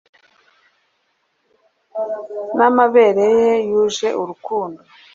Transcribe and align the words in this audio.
Namabere 2.57 3.25
ye 3.39 3.51
yuje 3.69 4.07
urukundo 4.21 4.81